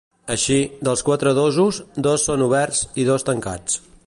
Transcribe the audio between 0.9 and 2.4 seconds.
quatre dosos, dos